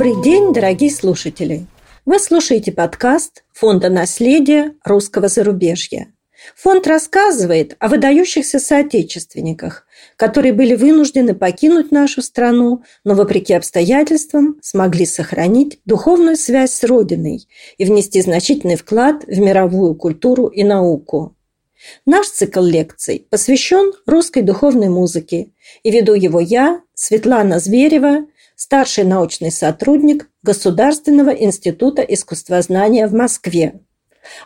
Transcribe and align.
Добрый 0.00 0.22
день, 0.22 0.54
дорогие 0.54 0.90
слушатели! 0.90 1.66
Вы 2.06 2.18
слушаете 2.18 2.72
подкаст 2.72 3.44
Фонда 3.52 3.90
наследия 3.90 4.72
русского 4.82 5.28
зарубежья. 5.28 6.10
Фонд 6.56 6.86
рассказывает 6.86 7.76
о 7.80 7.88
выдающихся 7.88 8.58
соотечественниках, 8.60 9.84
которые 10.16 10.54
были 10.54 10.74
вынуждены 10.74 11.34
покинуть 11.34 11.92
нашу 11.92 12.22
страну, 12.22 12.82
но, 13.04 13.12
вопреки 13.12 13.52
обстоятельствам, 13.52 14.56
смогли 14.62 15.04
сохранить 15.04 15.80
духовную 15.84 16.36
связь 16.36 16.72
с 16.72 16.82
Родиной 16.82 17.46
и 17.76 17.84
внести 17.84 18.22
значительный 18.22 18.76
вклад 18.76 19.24
в 19.26 19.38
мировую 19.38 19.94
культуру 19.96 20.46
и 20.46 20.64
науку. 20.64 21.36
Наш 22.06 22.28
цикл 22.28 22.62
лекций 22.62 23.26
посвящен 23.28 23.92
русской 24.06 24.40
духовной 24.40 24.88
музыке, 24.88 25.50
и 25.82 25.90
веду 25.90 26.14
его 26.14 26.40
я, 26.40 26.80
Светлана 26.94 27.58
Зверева, 27.58 28.24
старший 28.60 29.04
научный 29.04 29.50
сотрудник 29.50 30.28
Государственного 30.42 31.30
института 31.30 32.02
искусствознания 32.02 33.08
в 33.08 33.14
Москве. 33.14 33.80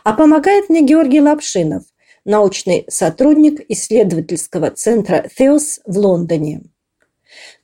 А 0.05 0.13
помогает 0.13 0.69
мне 0.69 0.81
Георгий 0.81 1.19
Лапшинов, 1.19 1.83
научный 2.23 2.85
сотрудник 2.87 3.59
исследовательского 3.67 4.71
центра 4.71 5.29
«Теос» 5.37 5.81
в 5.85 5.97
Лондоне. 5.97 6.63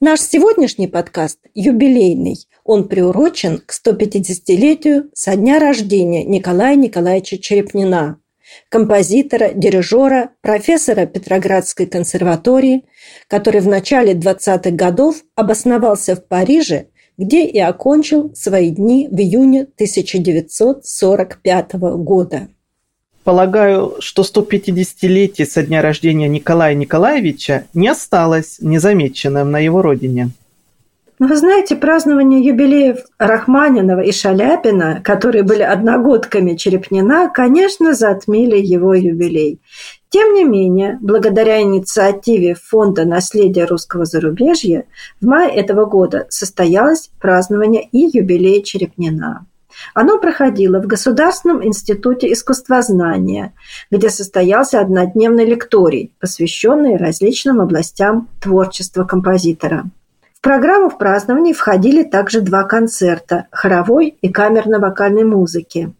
Наш 0.01 0.19
сегодняшний 0.19 0.87
подкаст 0.87 1.39
юбилейный. 1.53 2.35
Он 2.65 2.89
приурочен 2.89 3.59
к 3.65 3.71
150-летию 3.71 5.09
со 5.13 5.37
дня 5.37 5.57
рождения 5.57 6.25
Николая 6.25 6.75
Николаевича 6.75 7.37
Черепнина, 7.37 8.20
композитора, 8.69 9.51
дирижера, 9.53 10.31
профессора 10.41 11.05
Петроградской 11.05 11.85
консерватории, 11.85 12.85
который 13.27 13.61
в 13.61 13.67
начале 13.67 14.13
20-х 14.13 14.71
годов 14.71 15.17
обосновался 15.35 16.15
в 16.15 16.27
Париже, 16.27 16.87
где 17.17 17.45
и 17.45 17.59
окончил 17.59 18.33
свои 18.35 18.71
дни 18.71 19.07
в 19.11 19.19
июне 19.19 19.61
1945 19.61 21.73
года. 21.73 22.47
Полагаю, 23.23 23.97
что 23.99 24.23
150-летие 24.23 25.45
со 25.45 25.61
дня 25.61 25.83
рождения 25.83 26.27
Николая 26.27 26.73
Николаевича 26.73 27.65
не 27.75 27.87
осталось 27.87 28.57
незамеченным 28.61 29.51
на 29.51 29.59
его 29.59 29.83
родине. 29.83 30.31
Ну, 31.21 31.27
вы 31.27 31.37
знаете, 31.37 31.75
празднование 31.75 32.43
юбилеев 32.43 32.97
Рахманинова 33.19 33.99
и 33.99 34.11
Шаляпина, 34.11 35.01
которые 35.03 35.43
были 35.43 35.61
одногодками 35.61 36.55
Черепнина, 36.55 37.29
конечно, 37.31 37.93
затмили 37.93 38.57
его 38.57 38.95
юбилей. 38.95 39.61
Тем 40.09 40.33
не 40.33 40.43
менее, 40.45 40.97
благодаря 40.99 41.61
инициативе 41.61 42.55
Фонда 42.55 43.05
наследия 43.05 43.65
русского 43.65 44.05
зарубежья, 44.05 44.85
в 45.21 45.27
мае 45.27 45.51
этого 45.51 45.85
года 45.85 46.25
состоялось 46.29 47.11
празднование 47.19 47.87
и 47.91 48.17
юбилея 48.17 48.63
Черепнина. 48.63 49.45
Оно 49.93 50.17
проходило 50.17 50.79
в 50.81 50.87
Государственном 50.87 51.63
институте 51.63 52.33
искусствознания, 52.33 53.53
где 53.91 54.09
состоялся 54.09 54.81
однодневный 54.81 55.45
лекторий, 55.45 56.15
посвященный 56.19 56.97
различным 56.97 57.61
областям 57.61 58.27
творчества 58.41 59.03
композитора. 59.03 59.91
В 60.41 60.43
программу 60.43 60.89
в 60.89 60.97
праздновании 60.97 61.53
входили 61.53 62.01
также 62.01 62.41
два 62.41 62.63
концерта– 62.63 63.45
хоровой 63.51 64.17
и 64.23 64.29
камерно-вокальной 64.29 65.23
музыки. 65.23 65.93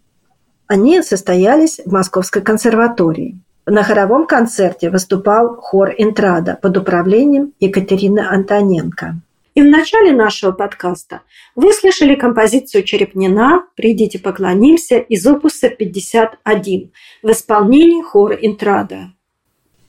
Они 0.66 1.00
состоялись 1.04 1.80
в 1.86 1.92
Московской 1.92 2.42
консерватории. 2.42 3.40
На 3.68 3.84
хоровом 3.84 4.26
концерте 4.26 4.90
выступал 4.90 5.58
хор 5.58 5.92
«Интрада» 5.96 6.58
под 6.60 6.76
управлением 6.76 7.54
Екатерины 7.60 8.22
Антоненко. 8.22 9.18
И 9.54 9.62
в 9.62 9.66
начале 9.66 10.12
нашего 10.12 10.54
подкаста 10.54 11.22
вы 11.56 11.72
слышали 11.72 12.16
композицию 12.16 12.84
Черепнина 12.84 13.66
«Придите 13.76 14.18
поклонимся» 14.18 14.98
из 14.98 15.24
опуса 15.28 15.70
51 15.70 16.92
в 17.22 17.30
исполнении 17.30 18.02
хора 18.02 18.34
«Интрада». 18.34 19.12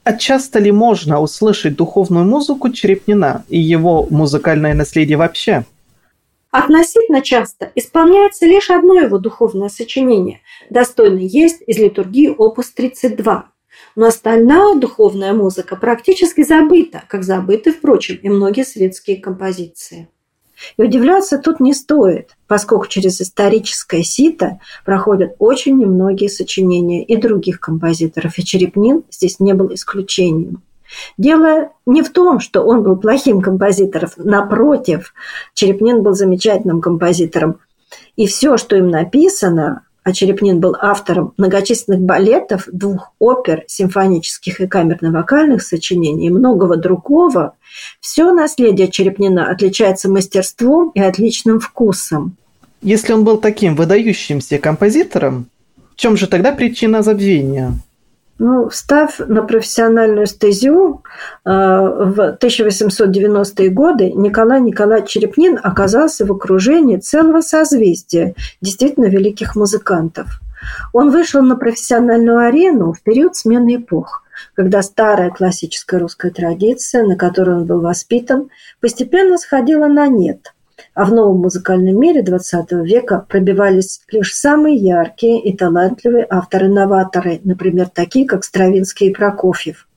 А 0.05 0.15
часто 0.15 0.59
ли 0.59 0.73
можно 0.73 1.21
услышать 1.21 1.77
духовную 1.77 2.25
музыку 2.25 2.71
Черепнина 2.71 3.45
и 3.49 3.59
его 3.59 4.07
музыкальное 4.11 4.75
наследие 4.75 5.17
вообще? 5.17 5.65
Относительно 6.51 7.23
часто 7.23 7.71
исполняется 7.77 8.45
лишь 8.45 8.69
одно 8.69 9.01
его 9.01 9.19
духовное 9.19 9.69
сочинение, 9.69 10.41
достойный 10.71 11.27
есть 11.27 11.63
из 11.67 11.79
литургии 11.79 12.29
опус 12.29 12.71
32. 12.73 13.47
Но 13.95 14.07
остальная 14.07 14.75
духовная 14.75 15.33
музыка 15.33 15.77
практически 15.77 16.43
забыта, 16.43 17.05
как 17.09 17.23
забыты, 17.23 17.73
впрочем, 17.73 18.17
и 18.17 18.29
многие 18.29 18.65
светские 18.65 19.19
композиции. 19.19 20.09
И 20.77 20.83
удивляться 20.83 21.39
тут 21.39 21.61
не 21.61 21.75
стоит, 21.75 22.37
поскольку 22.47 22.87
через 22.87 23.21
историческое 23.21 24.03
сито 24.03 24.59
проходят 24.85 25.35
очень 25.39 25.79
немногие 25.79 26.29
сочинения 26.29 27.05
и 27.05 27.17
других 27.17 27.61
композиторов, 27.61 28.39
и 28.39 28.45
Черепнин 28.45 29.03
здесь 29.11 29.41
не 29.41 29.55
был 29.55 29.73
исключением. 29.75 30.63
Дело 31.17 31.71
не 31.87 32.03
в 32.03 32.13
том, 32.13 32.41
что 32.41 32.63
он 32.63 32.83
был 32.83 32.97
плохим 32.97 33.41
композитором, 33.41 34.11
напротив, 34.17 35.15
Черепнин 35.55 36.03
был 36.03 36.15
замечательным 36.15 36.81
композитором. 36.81 37.59
И 38.17 38.27
все, 38.27 38.57
что 38.57 38.77
им 38.77 38.89
написано, 38.89 39.83
а 40.05 40.13
Черепнин 40.13 40.61
был 40.61 40.75
автором 40.79 41.33
многочисленных 41.37 42.01
балетов, 42.01 42.69
двух 42.73 43.13
опер, 43.19 43.65
симфонических 43.67 44.61
и 44.61 44.67
камерно-вокальных 44.67 45.63
сочинений 45.63 46.27
и 46.27 46.31
многого 46.31 46.77
другого, 46.77 47.55
все 48.01 48.33
наследие 48.33 48.89
Черепнина 48.89 49.51
отличается 49.51 50.11
мастерством 50.11 50.91
и 50.95 51.01
отличным 51.01 51.61
вкусом. 51.61 52.37
Если 52.81 53.13
он 53.13 53.25
был 53.25 53.39
таким 53.39 53.77
выдающимся 53.77 54.59
композитором, 54.59 55.47
в 55.95 55.97
чем 55.97 56.17
же 56.17 56.27
тогда 56.27 56.53
причина 56.53 57.03
забвения? 57.03 57.75
Ну, 58.39 58.69
встав 58.69 59.21
на 59.21 59.43
профессиональную 59.43 60.27
стезю 60.27 61.03
э, 61.45 61.51
в 61.51 62.39
1890-е 62.41 63.71
годы, 63.71 64.13
Николай 64.13 64.61
Николаевич 64.61 65.11
Черепнин 65.11 65.59
оказался 65.63 66.25
в 66.27 66.33
окружении 66.33 66.97
целого 66.97 67.41
созвездия 67.41 68.35
действительно 68.61 69.07
великих 69.07 69.55
музыкантов. 69.55 70.41
Он 70.93 71.11
вышел 71.11 71.43
на 71.43 71.57
профессиональную 71.57 72.39
арену 72.39 72.93
в 72.93 73.03
период 73.03 73.37
смены 73.37 73.77
эпох, 73.77 74.23
когда 74.55 74.83
старая 74.83 75.31
классическая 75.31 75.99
русская 75.99 76.31
традиция, 76.31 77.05
на 77.05 77.17
которой 77.17 77.57
он 77.59 77.67
был 77.67 77.81
воспитан, 77.81 78.49
постепенно 78.81 79.39
сходила 79.39 79.87
на 79.87 80.09
нет– 80.09 80.53
а 80.95 81.05
в 81.05 81.13
новом 81.13 81.39
музыкальном 81.39 81.99
мире 81.99 82.23
XX 82.23 82.85
века 82.85 83.25
пробивались 83.29 84.03
лишь 84.11 84.35
самые 84.35 84.77
яркие 84.77 85.43
и 85.43 85.57
талантливые 85.57 86.27
авторы-новаторы, 86.29 87.41
например, 87.45 87.89
такие, 87.89 88.27
как 88.27 88.45
Стравинский 88.45 89.09
и 89.09 89.15
Прокофьев. 89.15 89.89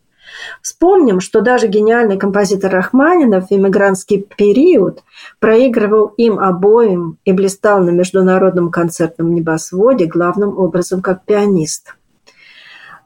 Вспомним, 0.61 1.21
что 1.21 1.41
даже 1.41 1.67
гениальный 1.67 2.17
композитор 2.17 2.71
Рахманинов 2.71 3.49
в 3.49 3.53
иммигрантский 3.53 4.27
период 4.37 5.03
проигрывал 5.39 6.07
им 6.17 6.39
обоим 6.39 7.17
и 7.25 7.31
блистал 7.31 7.81
на 7.83 7.91
международном 7.91 8.69
концертном 8.69 9.33
небосводе 9.33 10.05
главным 10.05 10.57
образом 10.57 11.01
как 11.01 11.25
пианист– 11.25 11.95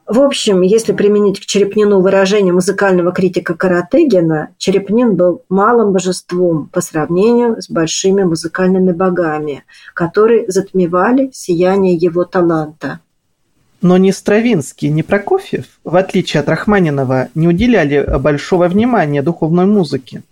в 0.10 0.20
общем, 0.22 0.62
если 0.62 0.92
применить 0.92 1.40
к 1.40 1.46
Черепнину 1.46 2.00
выражение 2.02 2.52
музыкального 2.52 3.12
критика 3.12 3.54
Каратыгина, 3.54 4.50
Черепнин 4.58 5.16
был 5.16 5.44
малым 5.50 5.94
божеством 5.94 6.68
по 6.74 6.82
сравнению 6.82 7.62
с 7.62 7.70
большими 7.70 8.24
музыкальными 8.24 8.92
богами, 8.92 9.64
которые 9.94 10.50
затмевали 10.50 11.30
сияние 11.32 11.94
его 11.94 12.24
таланта. 12.24 13.02
Но 13.84 13.98
ни 13.98 14.10
Стравинский, 14.10 14.90
ни 14.90 15.04
Прокофьев, 15.04 15.66
в 15.84 15.96
отличие 15.96 16.42
от 16.42 16.50
Рахманинова, 16.50 17.30
не 17.36 17.48
уделяли 17.48 18.04
большого 18.18 18.68
внимания 18.68 19.22
духовной 19.22 19.68
музыке. 19.68 20.24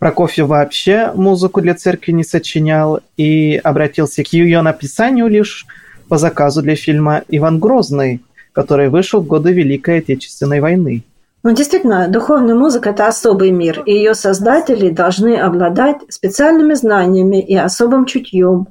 Прокофьев 0.00 0.48
вообще 0.48 1.12
музыку 1.14 1.60
для 1.60 1.76
церкви 1.76 2.10
не 2.10 2.24
сочинял 2.24 2.98
и 3.16 3.60
обратился 3.62 4.24
к 4.24 4.32
ее 4.32 4.62
написанию 4.62 5.28
лишь 5.28 5.64
по 6.08 6.18
заказу 6.18 6.60
для 6.60 6.74
фильма 6.74 7.22
«Иван 7.28 7.60
Грозный», 7.60 8.20
который 8.52 8.88
вышел 8.88 9.20
в 9.20 9.26
годы 9.26 9.52
Великой 9.52 9.98
Отечественной 9.98 10.60
войны. 10.60 11.02
Ну, 11.42 11.52
действительно, 11.52 12.06
духовная 12.08 12.54
музыка– 12.54 12.90
это 12.90 13.08
особый 13.08 13.50
мир, 13.50 13.82
и 13.84 13.92
ее 13.92 14.14
создатели 14.14 14.90
должны 14.90 15.36
обладать 15.36 15.96
специальными 16.08 16.74
знаниями 16.74 17.42
и 17.42 17.56
особым 17.56 18.06
чутьем. 18.06 18.68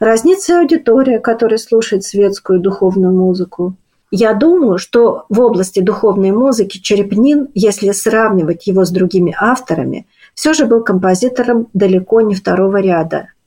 Разнится 0.00 0.60
аудитория, 0.60 1.18
которая 1.18 1.56
слушает 1.56 2.04
светскую 2.04 2.60
духовную 2.60 3.14
музыку. 3.14 3.74
Я 4.10 4.34
думаю, 4.34 4.76
что 4.76 5.24
в 5.30 5.40
области 5.40 5.80
духовной 5.80 6.32
музыки 6.32 6.78
Черепнин, 6.78 7.48
если 7.54 7.92
сравнивать 7.92 8.66
его 8.66 8.84
с 8.84 8.90
другими 8.90 9.34
авторами, 9.38 10.06
все 10.34 10.52
же 10.52 10.66
был 10.66 10.82
композитором 10.82 11.68
далеко 11.72 12.20
не 12.20 12.34
второго 12.34 12.80
ряда– 12.82 13.28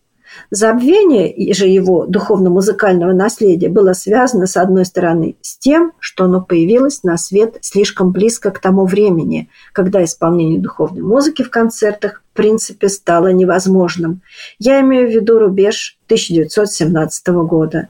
Забвение 0.52 1.54
же 1.54 1.68
его 1.68 2.06
духовно-музыкального 2.06 3.14
наследия 3.14 3.70
было 3.70 3.94
связано, 3.94 4.46
с 4.46 4.58
одной 4.58 4.86
стороны, 4.86 5.36
с 5.42 5.58
тем, 5.58 5.94
что 6.00 6.26
оно 6.26 6.42
появилось 6.42 7.04
на 7.04 7.18
свет 7.18 7.58
слишком 7.62 8.12
близко 8.12 8.52
к 8.52 8.60
тому 8.60 8.86
времени, 8.86 9.50
когда 9.72 10.04
исполнение 10.04 10.60
духовной 10.60 11.02
музыки 11.02 11.44
в 11.44 11.50
концертах 11.50 12.22
в 12.32 12.36
принципе 12.36 12.90
стало 12.90 13.32
невозможным. 13.32 14.22
Я 14.60 14.82
имею 14.82 15.08
в 15.08 15.12
виду 15.12 15.40
рубеж 15.40 15.98
1917 16.08 17.28
года. 17.28 17.90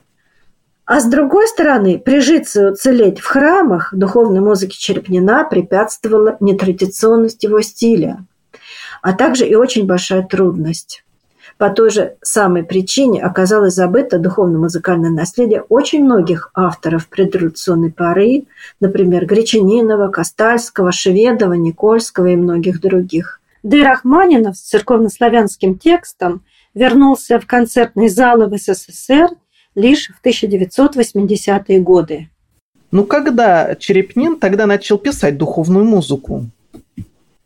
А 0.85 0.99
с 0.99 1.05
другой 1.05 1.47
стороны, 1.47 1.97
прижиться 1.97 2.61
и 2.61 2.71
уцелеть 2.71 3.19
в 3.19 3.25
храмах 3.25 3.93
духовной 3.93 4.41
музыки 4.41 4.77
Черепнина 4.77 5.45
препятствовала 5.49 6.35
нетрадиционность 6.41 7.43
его 7.43 7.61
стиля, 7.61 8.25
а 9.01 9.13
также 9.13 9.47
и 9.47 9.55
очень 9.55 9.85
большая 9.85 10.23
трудность. 10.23 11.02
По 11.63 11.69
той 11.69 11.91
же 11.91 12.17
самой 12.21 12.65
причине 12.65 13.23
оказалось 13.23 13.75
забыто 13.75 14.19
духовно-музыкальное 14.19 15.11
наследие 15.11 15.61
очень 15.69 16.03
многих 16.03 16.51
авторов 16.53 17.07
предреволюционной 17.07 17.89
поры, 17.89 18.47
например, 18.81 19.25
Гречанинова, 19.25 20.09
Костальского, 20.09 20.91
Шведова, 20.91 21.53
Никольского 21.53 22.25
и 22.25 22.35
многих 22.35 22.81
других. 22.81 23.39
Да 23.63 23.77
и 23.77 23.81
Рахманинов 23.81 24.57
с 24.57 24.59
церковнославянским 24.59 25.79
текстом 25.79 26.43
вернулся 26.73 27.39
в 27.39 27.47
концертные 27.47 28.09
залы 28.09 28.47
в 28.47 28.57
СССР 28.57 29.29
лишь 29.73 30.09
в 30.09 30.21
1980-е 30.21 31.79
годы. 31.79 32.29
Ну 32.91 33.05
когда 33.05 33.75
Черепнин 33.75 34.37
тогда 34.37 34.65
начал 34.65 34.97
писать 34.97 35.37
духовную 35.37 35.85
музыку? 35.85 36.45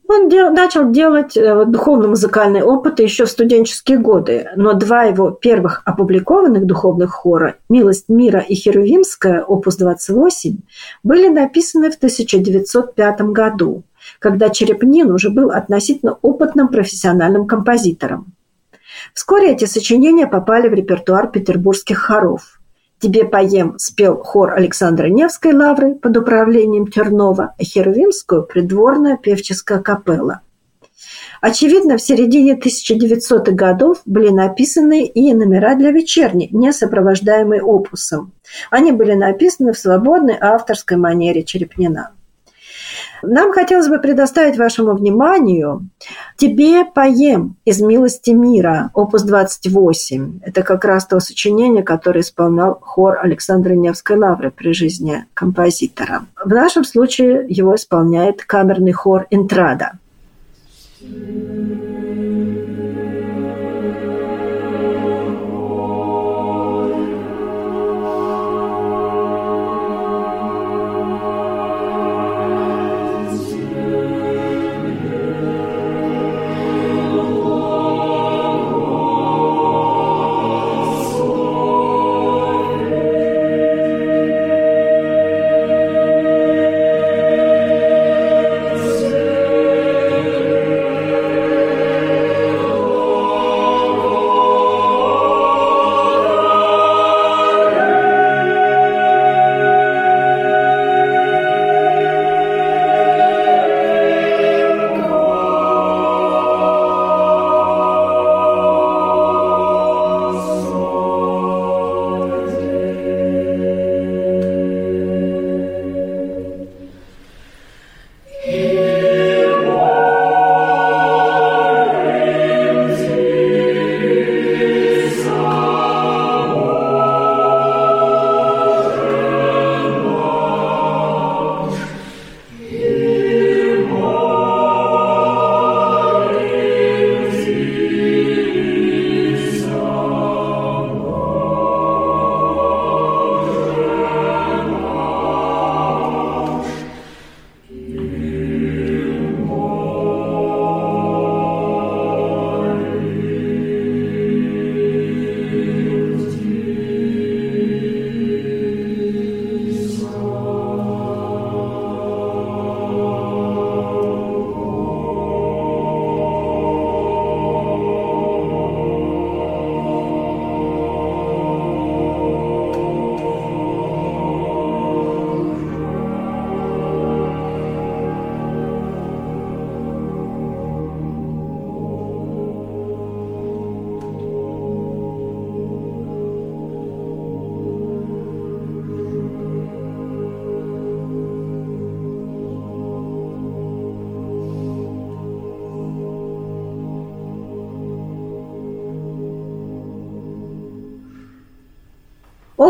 Он 0.10 0.30
дел, 0.30 0.52
начал 0.52 0.90
делать 0.92 1.36
э, 1.36 1.66
духовно-музыкальные 1.66 2.64
опыты 2.64 3.04
еще 3.04 3.26
в 3.26 3.30
студенческие 3.30 3.98
годы, 3.98 4.50
но 4.56 4.74
два 4.74 5.04
его 5.04 5.32
первых 5.32 5.82
опубликованных 5.86 6.66
духовных 6.66 7.12
хора 7.12 7.56
«Милость 7.68 8.08
мира» 8.08 8.40
и 8.40 8.56
«Херувимская» 8.56 9.44
опус 9.44 9.76
28 9.76 10.60
были 11.04 11.28
написаны 11.28 11.92
в 11.92 11.96
1905 11.96 13.22
году, 13.22 13.84
когда 14.20 14.50
Черепнин 14.50 15.12
уже 15.12 15.30
был 15.30 15.52
относительно 15.52 16.18
опытным 16.22 16.70
профессиональным 16.70 17.46
композитором. 17.46 18.28
Вскоре 19.14 19.52
эти 19.52 19.66
сочинения 19.66 20.26
попали 20.26 20.70
в 20.70 20.74
репертуар 20.74 21.30
петербургских 21.30 21.98
хоров– 21.98 22.54
«Тебе 23.00 23.26
поем» 23.26 23.78
спел 23.78 24.24
хор 24.24 24.54
Александра 24.54 25.08
Невской 25.08 25.54
лавры 25.54 25.96
под 25.96 26.18
управлением 26.18 26.88
Тернова, 26.88 27.54
а 27.58 27.64
Херувимскую– 27.64 28.44
придворная 28.48 29.18
певческая 29.18 29.80
капелла. 29.80 30.42
Очевидно, 31.40 31.98
в 31.98 32.02
середине 32.02 32.58
1900-х 32.58 33.52
годов 33.52 34.02
были 34.06 34.30
написаны 34.30 35.06
и 35.06 35.34
номера 35.34 35.76
для 35.76 35.92
вечерни, 35.92 36.50
не 36.52 36.74
сопровождаемые 36.74 37.62
опусом. 37.62 38.34
Они 38.72 38.92
были 38.92 39.14
написаны 39.14 39.74
в 39.74 39.78
свободной 39.78 40.38
авторской 40.40 40.98
манере 40.98 41.44
Черепнина. 41.44 42.12
Нам 43.24 43.52
хотелось 43.52 43.88
бы 43.88 44.00
предоставить 44.00 44.58
вашему 44.58 44.94
вниманию 44.94 45.90
«Тебе 46.38 46.86
поем» 46.86 47.56
из 47.66 47.82
«Милости 47.82 48.32
мира», 48.32 48.92
опус 48.94 49.24
28. 49.24 50.40
Это 50.44 50.64
как 50.64 50.86
раз 50.86 51.06
то 51.06 51.20
сочинение, 51.20 51.84
которое 51.84 52.22
исполнял 52.22 52.80
хор 52.82 53.20
Александра 53.22 53.74
Невской 53.74 54.18
лавры 54.18 54.52
при 54.52 54.74
жизни 54.74 55.26
композитора. 55.34 56.26
В 56.44 56.50
нашем 56.50 56.84
случае 56.84 57.46
его 57.50 57.76
исполняет 57.76 58.44
камерный 58.44 58.94
хор 58.94 59.28
«Интрада». 59.30 59.94
thank 61.00 61.82
you 61.82 61.87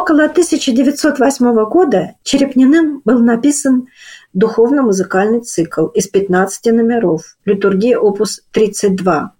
Около 0.07 0.23
1908 0.23 1.65
года 1.65 2.13
Черепниным 2.23 3.01
был 3.03 3.19
написан 3.19 3.87
духовно-музыкальный 4.31 5.41
цикл 5.41 5.87
из 5.87 6.07
15 6.07 6.67
номеров 6.67 7.35
«Литургия 7.43 7.99
опус 7.99 8.41
32». 8.53 9.31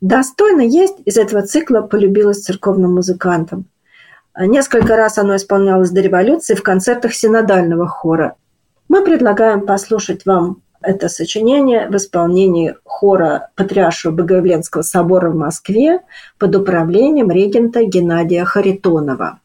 «Достойно 0.00 0.62
есть» 0.62 0.94
из 1.04 1.18
этого 1.18 1.42
цикла 1.42 1.82
полюбилась 1.82 2.40
церковным 2.40 2.94
музыкантам. 2.94 3.66
Несколько 4.40 4.96
раз 4.96 5.18
оно 5.18 5.36
исполнялось 5.36 5.90
до 5.90 6.00
революции 6.00 6.54
в 6.54 6.62
концертах 6.62 7.12
синодального 7.12 7.86
хора. 7.86 8.36
Мы 8.88 9.04
предлагаем 9.04 9.66
послушать 9.66 10.24
вам 10.24 10.62
это 10.80 11.10
сочинение 11.10 11.90
в 11.90 11.96
исполнении 11.96 12.74
хора 12.84 13.50
Патриаршего 13.54 14.12
Богоявленского 14.12 14.80
собора 14.80 15.28
в 15.28 15.36
Москве 15.36 16.00
под 16.38 16.56
управлением 16.56 17.30
регента 17.30 17.84
Геннадия 17.84 18.46
Харитонова. 18.46 19.40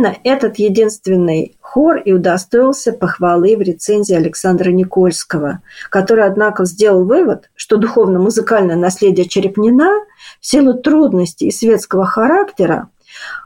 Именно 0.00 0.16
этот 0.24 0.58
единственный 0.58 1.58
хор 1.60 1.98
и 1.98 2.12
удостоился 2.12 2.90
похвалы 2.94 3.54
в 3.54 3.60
рецензии 3.60 4.16
Александра 4.16 4.70
Никольского, 4.70 5.60
который, 5.90 6.24
однако, 6.24 6.64
сделал 6.64 7.04
вывод, 7.04 7.50
что 7.54 7.76
духовно-музыкальное 7.76 8.76
наследие 8.76 9.28
Черепнина 9.28 9.90
в 10.40 10.46
силу 10.46 10.72
трудностей 10.72 11.48
и 11.48 11.52
светского 11.52 12.06
характера 12.06 12.88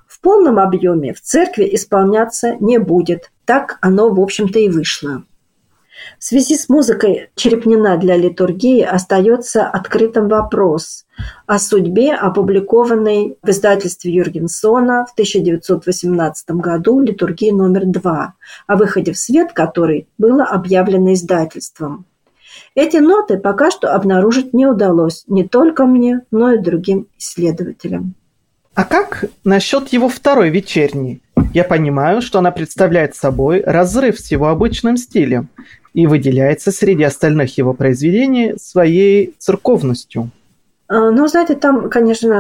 в 0.06 0.20
полном 0.20 0.60
объеме 0.60 1.12
в 1.12 1.20
церкви 1.20 1.68
исполняться 1.72 2.54
не 2.60 2.78
будет. 2.78 3.32
Так 3.46 3.78
оно, 3.80 4.10
в 4.10 4.20
общем-то, 4.20 4.60
и 4.60 4.68
вышло. 4.68 5.24
В 6.18 6.24
связи 6.24 6.56
с 6.56 6.68
музыкой 6.68 7.30
Черепнина 7.34 7.96
для 7.96 8.16
литургии 8.16 8.82
остается 8.82 9.66
открытым 9.66 10.28
вопрос 10.28 11.06
о 11.46 11.58
судьбе, 11.58 12.14
опубликованной 12.14 13.36
в 13.42 13.48
издательстве 13.48 14.12
Юргенсона 14.12 15.06
в 15.06 15.12
1918 15.12 16.50
году 16.52 17.00
литургии 17.00 17.50
номер 17.50 17.84
два, 17.86 18.34
о 18.66 18.76
выходе 18.76 19.12
в 19.12 19.18
свет 19.18 19.52
которой 19.52 20.08
было 20.18 20.44
объявлено 20.44 21.12
издательством. 21.12 22.06
Эти 22.74 22.96
ноты 22.96 23.38
пока 23.38 23.70
что 23.70 23.94
обнаружить 23.94 24.54
не 24.54 24.66
удалось 24.66 25.24
не 25.26 25.46
только 25.46 25.86
мне, 25.86 26.20
но 26.30 26.52
и 26.52 26.58
другим 26.58 27.08
исследователям. 27.18 28.14
А 28.74 28.84
как 28.84 29.26
насчет 29.44 29.88
его 29.88 30.08
второй 30.08 30.50
вечерней? 30.50 31.22
Я 31.52 31.62
понимаю, 31.62 32.20
что 32.20 32.40
она 32.40 32.50
представляет 32.50 33.14
собой 33.14 33.62
разрыв 33.64 34.18
с 34.18 34.32
его 34.32 34.48
обычным 34.48 34.96
стилем 34.96 35.48
и 35.94 36.06
выделяется 36.06 36.72
среди 36.72 37.04
остальных 37.04 37.56
его 37.56 37.72
произведений 37.72 38.54
своей 38.58 39.34
церковностью. 39.38 40.30
А, 40.86 41.10
ну, 41.10 41.26
знаете, 41.28 41.54
там, 41.54 41.88
конечно, 41.88 42.34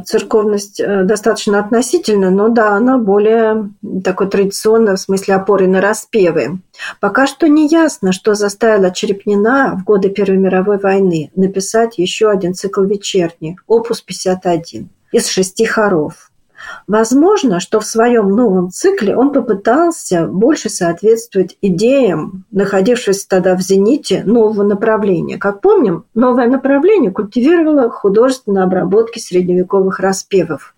э, 0.00 0.04
церковность 0.06 0.80
э, 0.80 1.04
достаточно 1.04 1.58
относительна, 1.58 2.30
но 2.30 2.48
да, 2.48 2.70
она 2.70 2.96
более 2.96 3.70
такой 4.02 4.30
традиционная 4.30 4.96
в 4.96 5.00
смысле 5.00 5.34
опоры 5.34 5.66
на 5.66 5.82
распевы. 5.82 6.60
Пока 6.98 7.26
что 7.26 7.46
не 7.46 7.68
ясно, 7.68 8.12
что 8.12 8.34
заставило 8.34 8.90
Черепнина 8.90 9.76
в 9.78 9.84
годы 9.84 10.08
Первой 10.08 10.38
мировой 10.38 10.78
войны 10.78 11.30
написать 11.36 11.98
еще 11.98 12.30
один 12.30 12.54
цикл 12.54 12.82
вечерний, 12.82 13.58
опус 13.66 14.00
51, 14.00 14.88
из 15.12 15.26
шести 15.26 15.66
хоров. 15.66 16.29
Возможно, 16.86 17.60
что 17.60 17.80
в 17.80 17.86
своем 17.86 18.28
новом 18.28 18.70
цикле 18.70 19.16
он 19.16 19.32
попытался 19.32 20.26
больше 20.26 20.68
соответствовать 20.68 21.56
идеям, 21.62 22.44
находившись 22.50 23.26
тогда 23.26 23.56
в 23.56 23.60
зените 23.60 24.22
нового 24.24 24.62
направления. 24.62 25.38
Как 25.38 25.60
помним, 25.60 26.04
новое 26.14 26.46
направление 26.46 27.10
культивировало 27.10 27.90
художественные 27.90 28.64
обработки 28.64 29.18
средневековых 29.18 30.00
распевов. 30.00 30.74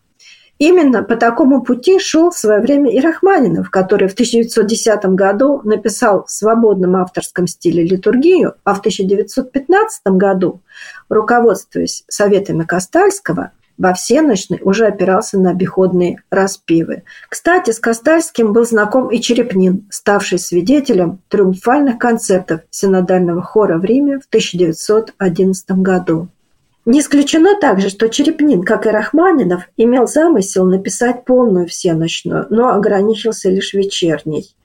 Именно 0.58 1.02
по 1.02 1.16
такому 1.16 1.62
пути 1.62 1.98
шел 1.98 2.30
в 2.30 2.38
свое 2.38 2.60
время 2.60 2.88
и 2.92 3.00
Рахманинов, 3.00 3.68
который 3.68 4.06
в 4.06 4.12
1910 4.12 5.06
году 5.06 5.60
написал 5.64 6.24
в 6.24 6.30
свободном 6.30 6.94
авторском 6.94 7.48
стиле 7.48 7.82
литургию, 7.82 8.54
а 8.62 8.74
в 8.74 8.78
1915 8.78 10.02
году, 10.06 10.60
руководствуясь 11.08 12.04
советами 12.06 12.62
Костальского, 12.62 13.50
во 13.78 13.94
всеночный 13.94 14.60
уже 14.62 14.86
опирался 14.86 15.38
на 15.38 15.50
обиходные 15.50 16.22
распивы. 16.30 17.02
Кстати, 17.28 17.70
с 17.70 17.78
Костальским 17.78 18.52
был 18.52 18.64
знаком 18.64 19.10
и 19.10 19.20
Черепнин, 19.20 19.86
ставший 19.90 20.38
свидетелем 20.38 21.20
триумфальных 21.28 21.98
концертов 21.98 22.60
синодального 22.70 23.42
хора 23.42 23.78
в 23.78 23.84
Риме 23.84 24.18
в 24.18 24.26
1911 24.26 25.70
году. 25.72 26.28
Не 26.84 27.00
исключено 27.00 27.58
также, 27.60 27.90
что 27.90 28.08
Черепнин, 28.08 28.62
как 28.62 28.86
и 28.86 28.90
Рахманинов, 28.90 29.68
имел 29.76 30.08
замысел 30.08 30.64
написать 30.64 31.24
полную 31.24 31.68
всеночную, 31.68 32.46
но 32.50 32.74
ограничился 32.74 33.50
лишь 33.50 33.72
вечерней. 33.72 34.56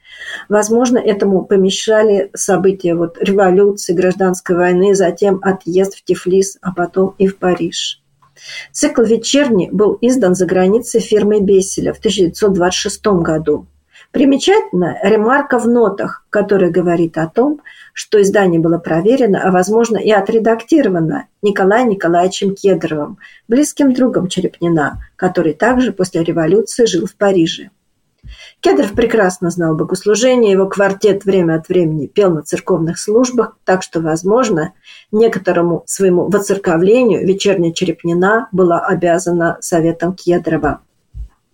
Возможно, 0.49 0.97
этому 0.97 1.45
помешали 1.45 2.31
события 2.33 2.95
вот, 2.95 3.17
революции, 3.19 3.93
гражданской 3.93 4.55
войны, 4.55 4.95
затем 4.95 5.39
отъезд 5.43 5.95
в 5.95 6.03
Тифлис, 6.03 6.57
а 6.61 6.73
потом 6.73 7.13
и 7.19 7.27
в 7.27 7.37
Париж. 7.37 8.01
Цикл 8.71 9.03
«Вечерний» 9.03 9.69
был 9.71 9.97
издан 10.01 10.35
за 10.35 10.45
границей 10.45 11.01
фирмой 11.01 11.41
Бесселя 11.41 11.93
в 11.93 11.99
1926 11.99 13.05
году. 13.21 13.67
Примечательна 14.11 14.97
ремарка 15.03 15.59
в 15.59 15.67
нотах, 15.67 16.25
которая 16.29 16.71
говорит 16.71 17.17
о 17.17 17.27
том, 17.27 17.61
что 17.93 18.21
издание 18.21 18.59
было 18.59 18.77
проверено, 18.77 19.41
а 19.43 19.51
возможно 19.51 19.97
и 19.97 20.11
отредактировано 20.11 21.27
Николаем 21.41 21.89
Николаевичем 21.89 22.55
Кедровым, 22.55 23.17
близким 23.47 23.93
другом 23.93 24.27
Черепнина, 24.27 24.99
который 25.15 25.53
также 25.53 25.91
после 25.91 26.23
революции 26.23 26.85
жил 26.85 27.05
в 27.05 27.15
Париже. 27.15 27.69
Кедров 28.59 28.93
прекрасно 28.93 29.49
знал 29.49 29.75
богослужение, 29.75 30.51
его 30.51 30.67
квартет 30.67 31.25
время 31.25 31.55
от 31.55 31.69
времени 31.69 32.07
пел 32.07 32.31
на 32.31 32.41
церковных 32.43 32.99
службах, 32.99 33.57
так 33.65 33.83
что, 33.83 34.01
возможно, 34.01 34.73
некоторому 35.11 35.83
своему 35.85 36.27
воцерковлению 36.29 37.25
вечерняя 37.25 37.73
Черепнина 37.73 38.47
была 38.51 38.79
обязана 38.79 39.57
советом 39.61 40.13
Кедрова. 40.13 40.81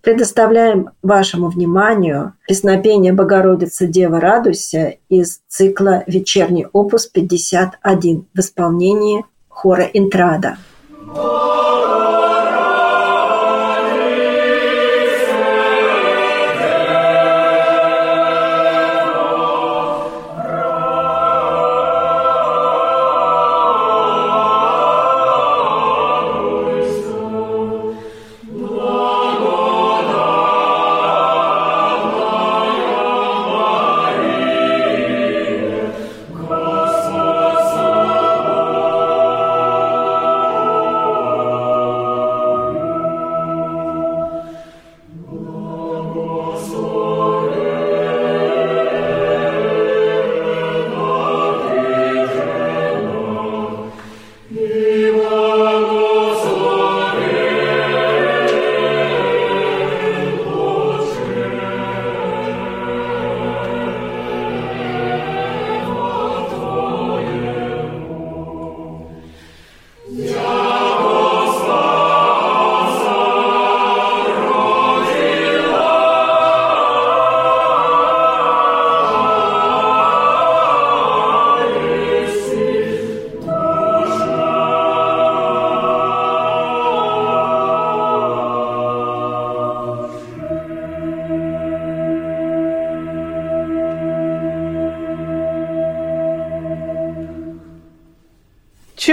Предоставляем 0.03 0.89
вашему 1.01 1.47
вниманию 1.47 2.33
песнопение 2.45 3.13
Богородицы 3.13 3.87
Дева 3.87 4.19
Радуйся 4.19 4.97
из 5.07 5.39
цикла 5.47 6.03
«Вечерний 6.07 6.67
опус 6.73 7.09
51» 7.15 8.25
в 8.33 8.39
исполнении 8.39 9.23
хора 9.47 9.83
«Интрада». 9.83 10.57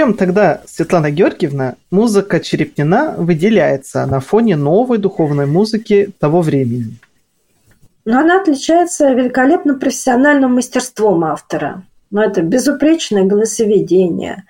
Чем 0.01 0.15
тогда, 0.15 0.63
Светлана 0.65 1.11
Георгиевна, 1.11 1.75
музыка 1.91 2.39
Черепнина 2.39 3.13
выделяется 3.19 4.03
на 4.07 4.19
фоне 4.19 4.55
новой 4.55 4.97
духовной 4.97 5.45
музыки 5.45 6.09
того 6.19 6.41
времени? 6.41 6.97
Но 8.05 8.17
она 8.17 8.41
отличается 8.41 9.13
великолепным 9.13 9.79
профессиональным 9.79 10.55
мастерством 10.55 11.23
автора. 11.23 11.83
Но 12.09 12.23
это 12.23 12.41
безупречное 12.41 13.25
голосоведение, 13.25 14.45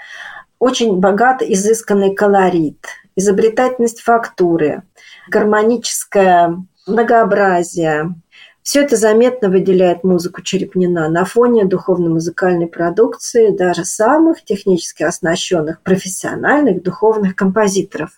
очень 0.58 1.02
богатый 1.02 1.52
изысканный 1.54 2.16
колорит, 2.16 2.86
изобретательность 3.18 4.00
фактуры, 4.00 4.84
гармоническое 5.28 6.64
многообразие, 6.88 8.16
все 8.64 8.82
это 8.82 8.96
заметно 8.96 9.50
выделяет 9.50 10.04
музыку 10.04 10.42
Черепнина 10.42 11.10
на 11.10 11.26
фоне 11.26 11.66
духовно-музыкальной 11.66 12.68
продукции 12.68 13.50
даже 13.50 13.86
самых 13.86 14.44
технически 14.44 15.04
оснащенных 15.04 15.82
профессиональных 15.82 16.84
духовных 16.84 17.36
композиторов. 17.36 18.12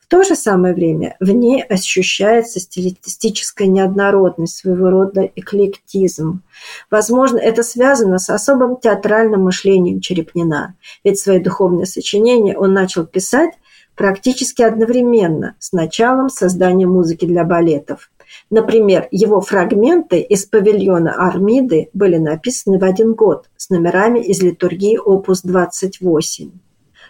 В 0.00 0.08
то 0.08 0.22
же 0.22 0.34
самое 0.34 0.74
время 0.74 1.16
в 1.20 1.30
ней 1.30 1.62
ощущается 1.62 2.60
стилистическая 2.60 3.68
неоднородность, 3.68 4.56
своего 4.56 4.90
рода 4.90 5.30
эклектизм. 5.36 6.42
Возможно, 6.90 7.38
это 7.38 7.62
связано 7.62 8.18
с 8.18 8.28
особым 8.30 8.76
театральным 8.76 9.42
мышлением 9.42 10.00
Черепнина, 10.00 10.74
ведь 11.04 11.18
свои 11.18 11.38
духовные 11.38 11.86
сочинения 11.86 12.58
он 12.58 12.72
начал 12.72 13.06
писать 13.06 13.52
практически 13.94 14.62
одновременно 14.62 15.54
с 15.58 15.72
началом 15.72 16.30
создания 16.30 16.86
музыки 16.86 17.24
для 17.26 17.44
балетов. 17.44 18.10
Например, 18.50 19.08
его 19.10 19.40
фрагменты 19.40 20.20
из 20.20 20.44
павильона 20.44 21.14
Армиды 21.26 21.90
были 21.92 22.16
написаны 22.16 22.78
в 22.78 22.84
один 22.84 23.14
год 23.14 23.48
с 23.56 23.70
номерами 23.70 24.20
из 24.20 24.42
литургии 24.42 24.96
опус 24.96 25.42
28. 25.42 26.50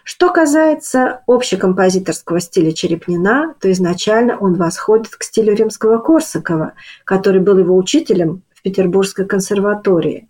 Что 0.03 0.31
касается 0.31 1.21
общекомпозиторского 1.27 2.39
стиля 2.39 2.71
Черепнина, 2.71 3.53
то 3.59 3.71
изначально 3.71 4.37
он 4.37 4.55
восходит 4.55 5.15
к 5.15 5.23
стилю 5.23 5.53
римского 5.53 5.99
Корсакова, 5.99 6.73
который 7.05 7.41
был 7.41 7.57
его 7.59 7.77
учителем 7.77 8.41
в 8.53 8.63
Петербургской 8.63 9.25
консерватории. 9.25 10.27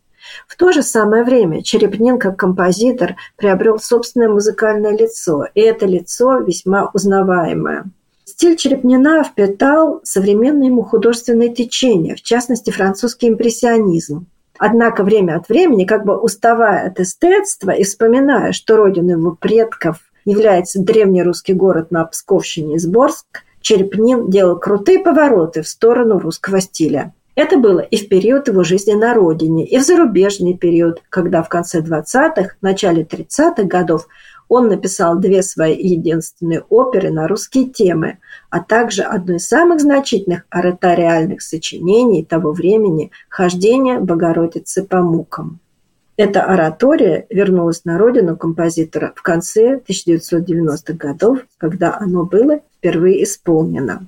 В 0.48 0.56
то 0.56 0.72
же 0.72 0.84
самое 0.84 1.24
время 1.24 1.64
Черепнин 1.64 2.20
как 2.20 2.38
композитор 2.38 3.16
приобрел 3.38 3.80
собственное 3.80 4.30
музыкальное 4.30 4.96
лицо, 4.96 5.48
и 5.56 5.62
это 5.62 5.86
лицо 5.86 6.40
весьма 6.40 6.92
узнаваемое. 6.94 7.86
Стиль 8.42 8.58
Черепнина 8.58 9.24
впитал 9.24 10.02
современные 10.04 10.70
ему 10.70 10.82
художественные 10.82 11.54
течения, 11.54 12.16
в 12.16 12.24
частности 12.24 12.72
французский 12.72 13.30
импрессионизм. 13.30 14.26
Однако 14.58 15.04
время 15.04 15.36
от 15.36 15.48
времени, 15.48 15.86
как 15.86 16.06
бы 16.06 16.18
уставая 16.18 16.88
от 16.88 17.00
эстетства 17.00 17.70
и 17.70 17.84
вспоминая, 17.84 18.52
что 18.52 18.78
родиной 18.78 19.14
его 19.14 19.38
предков 19.40 20.00
является 20.26 20.82
древний 20.82 21.22
русский 21.22 21.54
город 21.54 21.92
на 21.92 22.04
Псковщине 22.04 22.78
Изборск, 22.78 23.44
Черепнин 23.62 24.32
делал 24.32 24.58
крутые 24.58 24.98
повороты 24.98 25.62
в 25.62 25.68
сторону 25.68 26.18
русского 26.18 26.62
стиля. 26.62 27.14
Это 27.36 27.58
было 27.58 27.80
и 27.80 27.96
в 27.96 28.10
период 28.10 28.48
его 28.48 28.64
жизни 28.64 28.94
на 28.94 29.14
родине, 29.14 29.68
и 29.68 29.78
в 29.78 29.84
зарубежный 29.84 30.58
период, 30.58 31.04
когда 31.10 31.44
в 31.44 31.50
конце 31.50 31.82
20-х, 31.82 32.56
начале 32.62 33.04
30-х 33.04 33.64
годов 33.66 34.08
он 34.52 34.68
написал 34.68 35.18
две 35.18 35.44
свои 35.44 35.78
единственные 35.78 36.66
оперы 36.68 37.10
на 37.10 37.26
русские 37.26 37.70
темы, 37.70 38.18
а 38.50 38.60
также 38.60 39.02
одно 39.02 39.36
из 39.36 39.48
самых 39.48 39.80
значительных 39.80 40.44
ораториальных 40.50 41.42
сочинений 41.42 42.26
того 42.26 42.52
времени 42.52 43.12
«Хождение 43.30 44.00
Богородицы 44.00 44.84
по 44.84 45.02
мукам». 45.02 45.62
Эта 46.18 46.44
оратория 46.44 47.28
вернулась 47.30 47.86
на 47.86 47.98
родину 47.98 48.36
композитора 48.36 49.14
в 49.16 49.22
конце 49.22 49.80
1990-х 49.88 50.96
годов, 50.96 51.40
когда 51.58 51.98
оно 51.98 52.26
было 52.26 52.60
впервые 52.78 53.24
исполнено. 53.24 54.06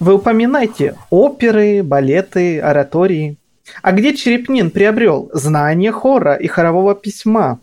Вы 0.00 0.14
упоминаете 0.14 0.96
оперы, 1.10 1.84
балеты, 1.84 2.58
оратории. 2.60 3.36
А 3.82 3.92
где 3.92 4.16
Черепнин 4.16 4.72
приобрел 4.72 5.30
знания 5.32 5.92
хора 5.92 6.34
и 6.34 6.48
хорового 6.48 6.96
письма? 6.96 7.60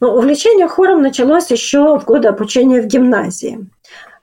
Но 0.00 0.14
увлечение 0.14 0.68
хором 0.68 1.02
началось 1.02 1.50
еще 1.50 1.98
в 1.98 2.04
годы 2.04 2.28
обучения 2.28 2.80
в 2.80 2.86
гимназии. 2.86 3.66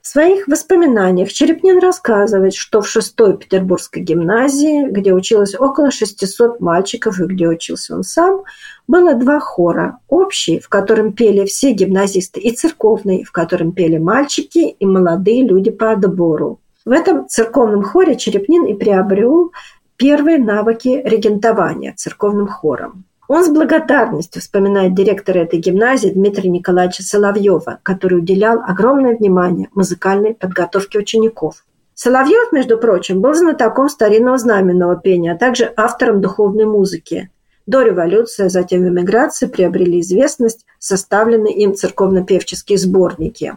В 0.04 0.06
своих 0.06 0.46
воспоминаниях 0.48 1.32
Черепнин 1.32 1.78
рассказывает, 1.78 2.54
что 2.54 2.82
в 2.82 2.86
шестой 2.86 3.38
петербургской 3.38 4.02
гимназии, 4.02 4.86
где 4.90 5.14
училось 5.14 5.54
около 5.58 5.90
600 5.90 6.60
мальчиков 6.60 7.18
и 7.18 7.24
где 7.24 7.48
учился 7.48 7.96
он 7.96 8.02
сам, 8.02 8.42
было 8.86 9.14
два 9.14 9.40
хора. 9.40 10.00
Общий, 10.08 10.60
в 10.60 10.68
котором 10.68 11.14
пели 11.14 11.46
все 11.46 11.72
гимназисты, 11.72 12.38
и 12.38 12.54
церковный, 12.54 13.24
в 13.24 13.32
котором 13.32 13.72
пели 13.72 13.96
мальчики 13.96 14.58
и 14.58 14.84
молодые 14.84 15.42
люди 15.42 15.70
по 15.70 15.92
отбору. 15.92 16.60
В 16.84 16.90
этом 16.90 17.26
церковном 17.26 17.82
хоре 17.82 18.14
Черепнин 18.16 18.66
и 18.66 18.74
приобрел 18.74 19.52
первые 19.96 20.36
навыки 20.36 21.00
регентования 21.02 21.94
церковным 21.96 22.46
хором. 22.46 23.04
Он 23.26 23.42
с 23.42 23.48
благодарностью 23.48 24.42
вспоминает 24.42 24.94
директора 24.94 25.40
этой 25.40 25.58
гимназии 25.58 26.08
Дмитрия 26.08 26.50
Николаевича 26.50 27.02
Соловьева, 27.02 27.78
который 27.82 28.18
уделял 28.18 28.60
огромное 28.66 29.16
внимание 29.16 29.68
музыкальной 29.74 30.34
подготовке 30.34 30.98
учеников. 30.98 31.64
Соловьев, 31.94 32.52
между 32.52 32.76
прочим, 32.76 33.20
был 33.20 33.34
знатоком 33.34 33.88
старинного 33.88 34.36
знаменного 34.36 34.96
пения, 34.96 35.32
а 35.32 35.38
также 35.38 35.72
автором 35.76 36.20
духовной 36.20 36.66
музыки. 36.66 37.30
До 37.66 37.82
революции, 37.82 38.46
а 38.46 38.48
затем 38.50 38.82
в 38.82 38.88
эмиграции 38.88 39.46
приобрели 39.46 40.00
известность 40.00 40.66
составленные 40.78 41.54
им 41.54 41.74
церковно-певческие 41.74 42.76
сборники. 42.76 43.56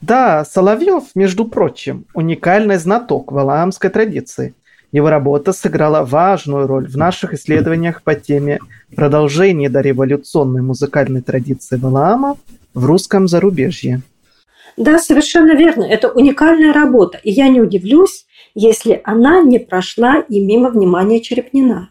Да, 0.00 0.44
Соловьев, 0.44 1.04
между 1.14 1.44
прочим, 1.44 2.06
уникальный 2.14 2.78
знаток 2.78 3.30
валаамской 3.30 3.90
традиции. 3.90 4.54
Его 4.92 5.08
работа 5.08 5.52
сыграла 5.52 6.04
важную 6.04 6.66
роль 6.66 6.88
в 6.88 6.96
наших 6.96 7.34
исследованиях 7.34 8.02
по 8.02 8.14
теме 8.14 8.58
продолжения 8.94 9.68
дореволюционной 9.68 10.62
музыкальной 10.62 11.22
традиции 11.22 11.76
Валаама 11.76 12.36
в 12.74 12.84
русском 12.84 13.28
зарубежье. 13.28 14.02
Да, 14.76 14.98
совершенно 14.98 15.54
верно. 15.54 15.84
Это 15.84 16.10
уникальная 16.10 16.72
работа. 16.72 17.20
И 17.22 17.30
я 17.30 17.48
не 17.48 17.60
удивлюсь, 17.60 18.26
если 18.54 19.00
она 19.04 19.42
не 19.42 19.58
прошла 19.58 20.20
и 20.28 20.40
мимо 20.40 20.70
внимания 20.70 21.20
Черепнина. 21.20 21.90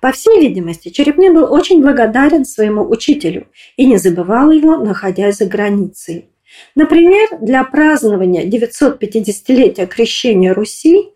По 0.00 0.12
всей 0.12 0.40
видимости, 0.40 0.90
Черепнин 0.90 1.34
был 1.34 1.52
очень 1.52 1.80
благодарен 1.80 2.44
своему 2.44 2.88
учителю 2.88 3.48
и 3.76 3.86
не 3.86 3.96
забывал 3.96 4.50
его, 4.50 4.76
находясь 4.76 5.38
за 5.38 5.46
границей. 5.46 6.28
Например, 6.76 7.28
для 7.40 7.64
празднования 7.64 8.44
950-летия 8.44 9.86
крещения 9.86 10.54
Руси 10.54 11.13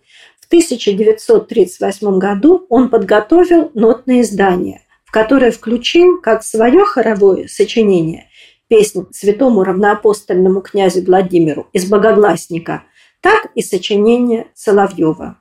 1938 0.48 2.18
году 2.18 2.66
он 2.68 2.88
подготовил 2.88 3.70
нотное 3.74 4.22
издание, 4.22 4.82
в 5.04 5.12
которое 5.12 5.50
включил 5.50 6.20
как 6.20 6.42
свое 6.42 6.84
хоровое 6.84 7.48
сочинение 7.48 8.28
песнь 8.68 9.06
святому 9.12 9.64
равноапостольному 9.64 10.60
князю 10.60 11.04
Владимиру 11.04 11.68
из 11.72 11.88
«Богогласника», 11.88 12.84
так 13.20 13.50
и 13.54 13.62
сочинение 13.62 14.48
Соловьева. 14.54 15.38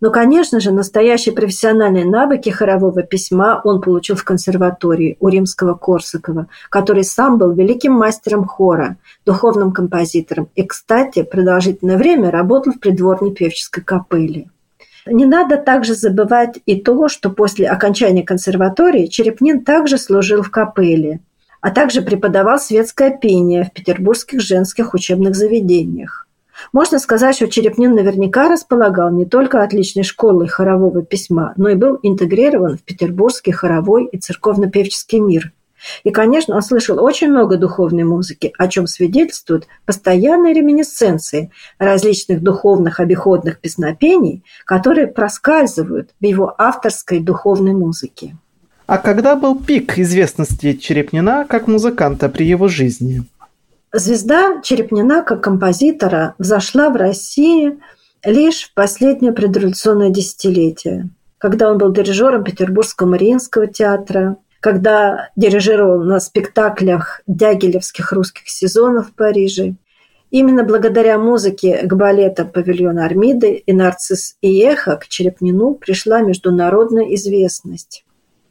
Но, 0.00 0.10
конечно 0.10 0.60
же, 0.60 0.70
настоящие 0.70 1.34
профессиональные 1.34 2.04
навыки 2.04 2.50
хорового 2.50 3.02
письма 3.02 3.60
он 3.64 3.80
получил 3.80 4.14
в 4.14 4.24
консерватории 4.24 5.16
у 5.18 5.28
римского 5.28 5.74
Корсакова, 5.74 6.46
который 6.70 7.02
сам 7.02 7.36
был 7.36 7.52
великим 7.52 7.94
мастером 7.94 8.44
хора, 8.44 8.96
духовным 9.26 9.72
композитором 9.72 10.48
и, 10.54 10.62
кстати, 10.62 11.22
продолжительное 11.22 11.98
время 11.98 12.30
работал 12.30 12.72
в 12.74 12.78
придворной 12.78 13.32
певческой 13.32 13.82
капелле. 13.82 14.50
Не 15.06 15.24
надо 15.24 15.56
также 15.56 15.94
забывать 15.94 16.60
и 16.66 16.80
то, 16.80 17.08
что 17.08 17.30
после 17.30 17.66
окончания 17.66 18.22
консерватории 18.22 19.06
Черепнин 19.06 19.64
также 19.64 19.98
служил 19.98 20.42
в 20.42 20.50
капелле, 20.50 21.20
а 21.60 21.70
также 21.70 22.02
преподавал 22.02 22.60
светское 22.60 23.10
пение 23.10 23.64
в 23.64 23.72
петербургских 23.72 24.40
женских 24.40 24.94
учебных 24.94 25.34
заведениях. 25.34 26.27
Можно 26.72 26.98
сказать, 26.98 27.36
что 27.36 27.48
Черепнин 27.48 27.94
наверняка 27.94 28.48
располагал 28.48 29.10
не 29.10 29.24
только 29.24 29.62
отличной 29.62 30.04
школой 30.04 30.48
хорового 30.48 31.02
письма, 31.02 31.52
но 31.56 31.68
и 31.68 31.74
был 31.74 31.98
интегрирован 32.02 32.76
в 32.76 32.82
петербургский 32.82 33.52
хоровой 33.52 34.06
и 34.06 34.18
церковно-певческий 34.18 35.20
мир. 35.20 35.52
И, 36.02 36.10
конечно, 36.10 36.56
он 36.56 36.62
слышал 36.62 37.02
очень 37.02 37.28
много 37.28 37.56
духовной 37.56 38.04
музыки, 38.04 38.52
о 38.58 38.68
чем 38.68 38.86
свидетельствуют 38.86 39.66
постоянные 39.86 40.52
реминесценции 40.52 41.50
различных 41.78 42.42
духовных 42.42 43.00
обиходных 43.00 43.60
песнопений, 43.60 44.42
которые 44.64 45.06
проскальзывают 45.06 46.10
в 46.20 46.24
его 46.24 46.54
авторской 46.58 47.20
духовной 47.20 47.74
музыке. 47.74 48.36
А 48.86 48.98
когда 48.98 49.36
был 49.36 49.54
пик 49.54 49.98
известности 49.98 50.72
Черепнина 50.72 51.44
как 51.48 51.68
музыканта 51.68 52.28
при 52.28 52.44
его 52.44 52.68
жизни? 52.68 53.22
Звезда 53.92 54.60
Черепнина 54.62 55.22
как 55.22 55.42
композитора 55.42 56.34
взошла 56.38 56.90
в 56.90 56.96
России 56.96 57.78
лишь 58.22 58.64
в 58.64 58.74
последнее 58.74 59.32
предреволюционное 59.32 60.10
десятилетие, 60.10 61.08
когда 61.38 61.70
он 61.70 61.78
был 61.78 61.90
дирижером 61.90 62.44
Петербургского 62.44 63.08
Мариинского 63.08 63.66
театра, 63.66 64.36
когда 64.60 65.30
дирижировал 65.36 66.04
на 66.04 66.20
спектаклях 66.20 67.22
дягилевских 67.26 68.12
русских 68.12 68.48
сезонов 68.48 69.08
в 69.08 69.14
Париже. 69.14 69.76
Именно 70.30 70.64
благодаря 70.64 71.16
музыке 71.16 71.78
к 71.86 71.94
балетам 71.94 72.50
«Павильон 72.50 72.98
Армиды» 72.98 73.54
и 73.54 73.72
«Нарцисс 73.72 74.36
и 74.42 74.60
эхо» 74.60 74.96
к 74.96 75.08
Черепнину 75.08 75.74
пришла 75.74 76.20
международная 76.20 77.14
известность. 77.14 78.04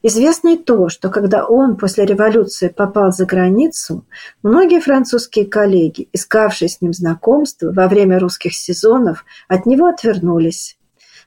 Известно 0.04 0.50
и 0.50 0.58
то, 0.58 0.90
что 0.90 1.10
когда 1.10 1.46
он 1.46 1.76
после 1.76 2.06
революции 2.06 2.68
попал 2.68 3.12
за 3.12 3.26
границу, 3.26 4.06
многие 4.44 4.80
французские 4.80 5.46
коллеги, 5.46 6.08
искавшие 6.14 6.70
с 6.70 6.82
ним 6.82 6.94
знакомства 6.94 7.72
во 7.72 7.88
время 7.88 8.20
русских 8.20 8.54
сезонов, 8.54 9.26
от 9.48 9.66
него 9.66 9.88
отвернулись. 9.88 10.78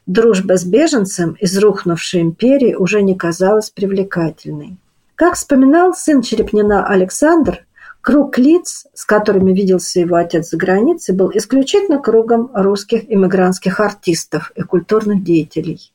Дружба 0.06 0.56
с 0.56 0.64
беженцем 0.64 1.32
из 1.32 1.58
рухнувшей 1.58 2.20
империи 2.20 2.74
уже 2.74 3.02
не 3.02 3.16
казалась 3.16 3.70
привлекательной. 3.70 4.78
Как 5.14 5.34
вспоминал 5.34 5.92
сын 5.94 6.22
Черепнина 6.22 6.86
Александр, 6.86 7.66
Круг 8.00 8.38
лиц, 8.38 8.86
с 8.94 9.04
которыми 9.04 9.52
виделся 9.52 10.00
его 10.00 10.16
отец 10.16 10.48
за 10.48 10.56
границей, 10.56 11.14
был 11.14 11.30
исключительно 11.34 11.98
кругом 11.98 12.50
русских 12.54 13.12
иммигрантских 13.12 13.78
артистов 13.78 14.52
и 14.56 14.62
культурных 14.62 15.22
деятелей. 15.22 15.92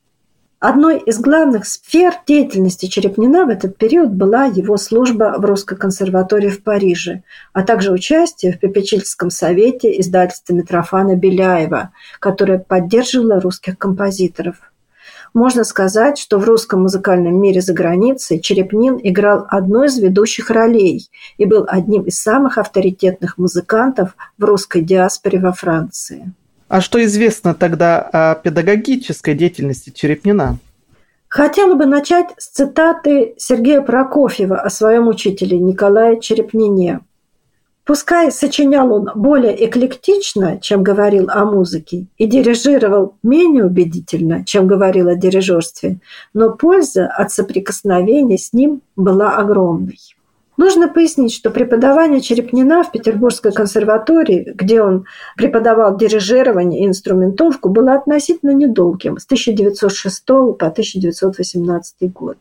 Одной 0.58 0.98
из 0.98 1.20
главных 1.20 1.66
сфер 1.66 2.14
деятельности 2.26 2.86
Черепнина 2.86 3.44
в 3.44 3.50
этот 3.50 3.76
период 3.76 4.12
была 4.12 4.46
его 4.46 4.78
служба 4.78 5.34
в 5.36 5.44
Русской 5.44 5.76
консерватории 5.76 6.48
в 6.48 6.62
Париже, 6.62 7.22
а 7.52 7.62
также 7.62 7.92
участие 7.92 8.52
в 8.52 8.60
попечительском 8.60 9.30
совете 9.30 10.00
издательства 10.00 10.54
Митрофана 10.54 11.14
Беляева, 11.14 11.90
которое 12.20 12.58
поддерживало 12.58 13.40
русских 13.40 13.76
композиторов– 13.76 14.56
можно 15.36 15.64
сказать, 15.64 16.16
что 16.16 16.38
в 16.38 16.44
русском 16.44 16.80
музыкальном 16.80 17.38
мире 17.38 17.60
за 17.60 17.74
границей 17.74 18.40
Черепнин 18.40 18.98
играл 19.02 19.46
одну 19.50 19.84
из 19.84 19.98
ведущих 19.98 20.48
ролей 20.48 21.10
и 21.36 21.44
был 21.44 21.66
одним 21.68 22.04
из 22.04 22.18
самых 22.18 22.56
авторитетных 22.56 23.36
музыкантов 23.36 24.16
в 24.38 24.44
русской 24.44 24.80
диаспоре 24.80 25.38
во 25.38 25.52
Франции. 25.52 26.32
А 26.68 26.80
что 26.80 27.04
известно 27.04 27.54
тогда 27.54 28.00
о 28.00 28.34
педагогической 28.34 29.34
деятельности 29.34 29.90
Черепнина? 29.90 30.58
Хотела 31.28 31.74
бы 31.74 31.86
начать 31.86 32.28
с 32.38 32.48
цитаты 32.48 33.34
Сергея 33.38 33.80
Прокофьева 33.82 34.58
о 34.60 34.70
своем 34.70 35.08
учителе 35.08 35.58
Николае 35.58 36.20
Черепнине– 36.20 37.00
Пускай 37.86 38.32
сочинял 38.32 38.92
он 38.92 39.08
более 39.14 39.64
эклектично, 39.64 40.58
чем 40.60 40.82
говорил 40.82 41.30
о 41.30 41.44
музыке, 41.44 42.06
и 42.18 42.26
дирижировал 42.26 43.14
менее 43.22 43.64
убедительно, 43.64 44.44
чем 44.44 44.66
говорил 44.66 45.06
о 45.06 45.14
дирижерстве, 45.14 46.00
но 46.34 46.52
польза 46.52 47.06
от 47.06 47.30
соприкосновения 47.30 48.38
с 48.38 48.52
ним 48.52 48.82
была 48.96 49.36
огромной. 49.36 49.98
Нужно 50.56 50.88
пояснить, 50.88 51.34
что 51.34 51.50
преподавание 51.50 52.20
Черепнина 52.20 52.82
в 52.82 52.90
Петербургской 52.90 53.52
консерватории, 53.52 54.52
где 54.54 54.80
он 54.80 55.04
преподавал 55.36 55.96
дирижирование 55.96 56.82
и 56.82 56.86
инструментовку, 56.86 57.68
было 57.68 57.94
относительно 57.94 58.50
недолгим, 58.50 59.18
с 59.18 59.26
1906 59.26 60.26
по 60.26 60.66
1918 60.66 62.12
год. 62.12 62.38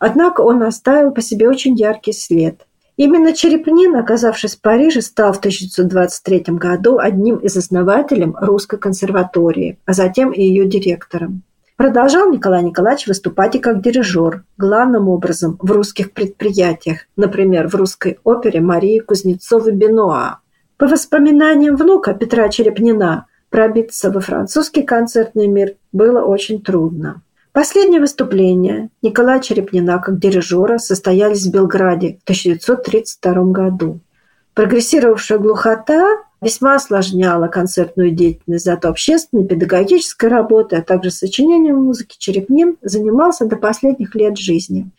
Однако 0.00 0.40
он 0.40 0.62
оставил 0.62 1.10
по 1.10 1.20
себе 1.20 1.48
очень 1.48 1.74
яркий 1.74 2.12
след. 2.12 2.66
Именно 2.96 3.32
Черепнин, 3.32 3.94
оказавшись 3.94 4.56
в 4.56 4.60
Париже, 4.60 5.02
стал 5.02 5.32
в 5.32 5.38
1923 5.38 6.56
году 6.56 6.98
одним 6.98 7.36
из 7.36 7.56
основателей 7.56 8.32
Русской 8.40 8.78
консерватории, 8.78 9.78
а 9.86 9.92
затем 9.92 10.32
и 10.32 10.42
ее 10.42 10.66
директором. 10.66 11.42
Продолжал 11.78 12.28
Николай 12.28 12.64
Николаевич 12.64 13.06
выступать 13.06 13.54
и 13.54 13.60
как 13.60 13.80
дирижер, 13.80 14.42
главным 14.56 15.06
образом 15.08 15.56
в 15.60 15.70
русских 15.70 16.10
предприятиях, 16.10 17.02
например, 17.14 17.68
в 17.68 17.76
русской 17.76 18.18
опере 18.24 18.60
Марии 18.60 18.98
Кузнецовой-Бенуа. 18.98 20.40
По 20.76 20.88
воспоминаниям 20.88 21.76
внука 21.76 22.14
Петра 22.14 22.48
Черепнина, 22.48 23.26
пробиться 23.48 24.10
во 24.10 24.18
французский 24.18 24.82
концертный 24.82 25.46
мир 25.46 25.76
было 25.92 26.20
очень 26.20 26.60
трудно. 26.60 27.22
Последние 27.52 28.00
выступления 28.00 28.90
Николая 29.00 29.38
Черепнина 29.38 30.00
как 30.00 30.18
дирижера 30.18 30.78
состоялись 30.78 31.46
в 31.46 31.52
Белграде 31.52 32.18
в 32.18 32.22
1932 32.24 33.52
году. 33.52 34.00
Прогрессировавшая 34.54 35.38
глухота 35.38 36.24
весьма 36.40 36.76
осложняла 36.76 37.48
концертную 37.48 38.10
деятельность, 38.10 38.64
зато 38.64 38.88
общественной, 38.88 39.46
педагогической 39.46 40.28
работой, 40.28 40.78
а 40.78 40.82
также 40.82 41.10
сочинением 41.10 41.84
музыки 41.84 42.16
Черепнин 42.18 42.76
занимался 42.82 43.46
до 43.46 43.56
последних 43.56 44.14
лет 44.14 44.38
жизни. 44.38 44.90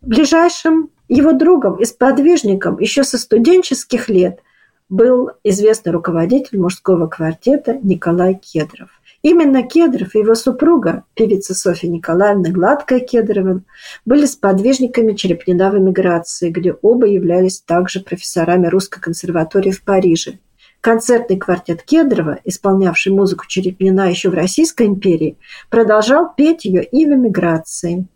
Ближайшим 0.00 0.90
его 1.08 1.32
другом 1.32 1.76
и 1.76 1.84
сподвижником 1.84 2.78
еще 2.78 3.04
со 3.04 3.18
студенческих 3.18 4.08
лет 4.08 4.40
был 4.88 5.30
известный 5.44 5.92
руководитель 5.92 6.58
мужского 6.58 7.06
квартета 7.06 7.78
Николай 7.82 8.34
Кедров. 8.34 8.90
Именно 9.22 9.64
Кедров 9.64 10.14
и 10.14 10.20
его 10.20 10.34
супруга, 10.34 11.04
певица 11.14 11.54
Софья 11.54 11.88
Николаевна 11.88 12.50
Гладкая 12.50 13.00
Кедрова, 13.00 13.62
были 14.04 14.26
сподвижниками 14.26 15.14
Черепнина 15.14 15.70
в 15.70 15.78
эмиграции, 15.78 16.50
где 16.50 16.72
оба 16.72 17.06
являлись 17.06 17.60
также 17.60 18.00
профессорами 18.00 18.68
Русской 18.68 19.00
консерватории 19.00 19.72
в 19.72 19.82
Париже. 19.82 20.38
Концертный 20.88 21.36
квартет 21.36 21.82
Кедрова, 21.82 22.38
исполнявший 22.44 23.12
музыку 23.12 23.44
Черепнина 23.46 24.08
еще 24.08 24.30
в 24.30 24.34
Российской 24.34 24.86
империи, 24.86 25.36
продолжал 25.68 26.32
петь 26.34 26.64
ее 26.64 26.82
и 26.82 27.04
в 27.04 27.10
эмиграции. 27.10 28.06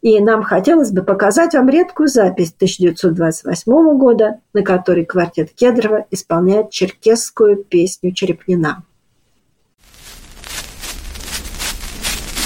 И 0.00 0.18
нам 0.20 0.42
хотелось 0.42 0.90
бы 0.90 1.02
показать 1.02 1.52
вам 1.52 1.68
редкую 1.68 2.08
запись 2.08 2.54
1928 2.56 3.98
года, 3.98 4.40
на 4.54 4.62
которой 4.62 5.04
квартет 5.04 5.50
Кедрова 5.54 6.06
исполняет 6.10 6.70
черкесскую 6.70 7.62
песню 7.62 8.12
Черепнина. 8.12 8.84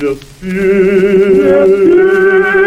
Не 0.00 0.11
спи, 0.14 0.54
не 1.42 1.66
спи, 1.66 2.58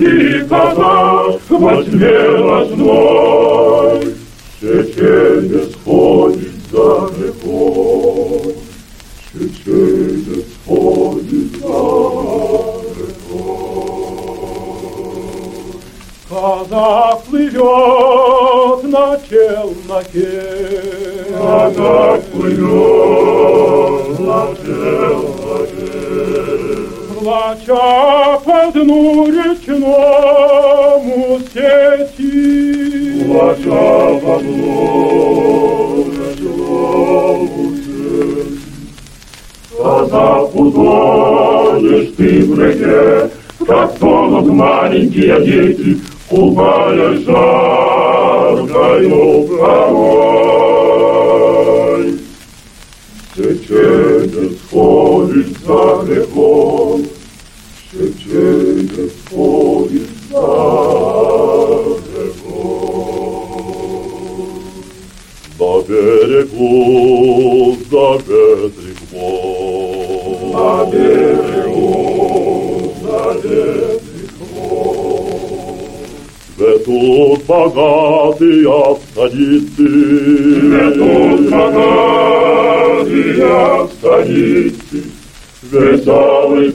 не 0.00 0.06
спи, 0.06 0.48
казак, 0.48 1.40
во 1.48 1.82
тьме 1.82 2.18
ночной. 2.38 4.14
Чеченец 4.60 5.72
ходит 5.84 6.58
за 6.70 6.88
рекой, 7.18 8.54
Чеченец 9.32 10.48
ходит 10.66 11.50
за 11.60 11.78
рекой. 12.96 13.70
Казак 16.28 17.18
плывет, 17.24 18.80
на 18.84 19.06
челноке. 19.28 20.32
Как 21.36 22.22
плывет 22.26 24.18
на 24.20 24.40
челноке. 24.62 25.30
Плача 27.20 28.40
по 28.46 28.72
дну 28.72 29.26
речному 29.26 31.18
сети. 31.52 33.24
Плача 33.26 33.88
по 34.22 34.34
дну 34.40 36.04
речному 36.16 37.76
сети. 37.76 38.56
Казак 39.76 40.50
утонешь 40.54 42.10
ты 42.16 42.28
в 42.42 42.50
реке, 42.58 43.30
как 43.66 43.90
тонут 43.98 44.48
маленькие 44.54 45.36
дети, 45.44 45.90
купая 46.30 47.18
жар 47.18 47.70
жаркою 48.66 49.42
порой. 49.58 50.40
Чеченец 53.36 54.56
ходит 54.70 55.50
за 55.66 55.82
грехом, 56.04 56.89
За 58.30 58.38
грехом. 58.38 59.90
На 65.58 65.72
берегу 65.82 67.76
заветрик 67.90 69.00
мой, 69.12 70.52
На 70.52 70.84
берегу 70.84 71.88
заветрик 73.02 74.30
Цветут 76.56 77.40
богатые 77.46 78.96
станицы. 79.12 79.86
Цветут 80.56 81.40
богатые 81.50 83.08
станицы. 83.98 84.98
Веселый 85.72 86.70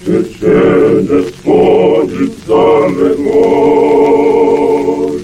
Чеченец 0.00 1.28
ходит 1.44 2.32
царь 2.46 3.16
мой, 3.18 5.20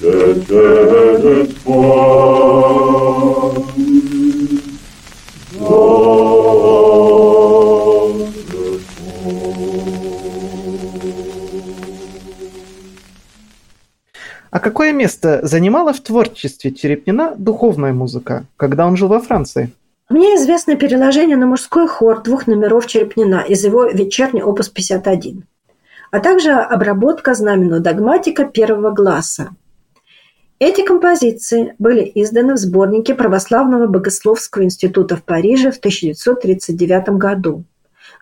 чеченец 0.00 1.50
пан. 1.64 3.54
Какое 14.80 14.94
место 14.94 15.40
занимала 15.42 15.92
в 15.92 16.00
творчестве 16.00 16.72
Черепнина 16.72 17.34
духовная 17.36 17.92
музыка, 17.92 18.46
когда 18.56 18.86
он 18.86 18.96
жил 18.96 19.08
во 19.08 19.20
Франции? 19.20 19.72
Мне 20.08 20.36
известно 20.36 20.74
переложение 20.74 21.36
на 21.36 21.44
мужской 21.44 21.86
хор 21.86 22.22
двух 22.22 22.46
номеров 22.46 22.86
Черепнина 22.86 23.44
из 23.46 23.62
его 23.62 23.84
вечерний 23.84 24.42
опус 24.42 24.70
51, 24.70 25.44
а 26.10 26.20
также 26.20 26.52
обработка 26.52 27.34
знаменного 27.34 27.82
догматика 27.82 28.46
первого 28.46 28.90
глаза. 28.90 29.50
Эти 30.58 30.82
композиции 30.82 31.74
были 31.78 32.10
изданы 32.14 32.54
в 32.54 32.56
сборнике 32.56 33.14
Православного 33.14 33.86
богословского 33.86 34.62
института 34.62 35.14
в 35.16 35.24
Париже 35.24 35.72
в 35.72 35.76
1939 35.76 37.18
году. 37.18 37.64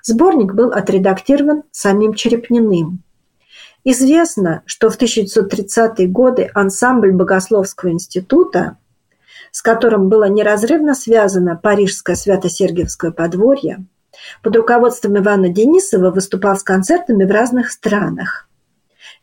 Сборник 0.02 0.54
был 0.54 0.72
отредактирован 0.72 1.62
самим 1.70 2.14
Черепниным. 2.14 3.04
Известно, 3.84 4.62
что 4.66 4.90
в 4.90 5.00
1930-е 5.00 6.08
годы 6.08 6.50
ансамбль 6.54 7.12
Богословского 7.12 7.90
института 7.90 8.76
с 9.50 9.62
которым 9.62 10.08
было 10.08 10.28
неразрывно 10.28 10.94
связано 10.94 11.56
Парижское 11.56 12.16
Свято-Сергиевское 12.16 13.12
подворье, 13.12 13.84
под 14.42 14.56
руководством 14.56 15.18
Ивана 15.18 15.48
Денисова 15.48 16.10
выступал 16.10 16.56
с 16.56 16.62
концертами 16.62 17.24
в 17.24 17.30
разных 17.30 17.70
странах. 17.70 18.48